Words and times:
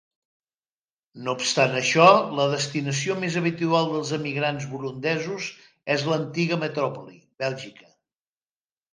No 1.25 1.33
obstant 1.39 1.73
això, 1.81 2.05
la 2.37 2.45
destinació 2.53 3.17
més 3.23 3.37
habitual 3.41 3.89
dels 3.91 4.13
emigrants 4.17 4.65
burundesos 4.71 5.49
és 5.97 6.07
l'antiga 6.13 6.59
metròpoli, 6.63 7.19
Bèlgica. 7.45 7.87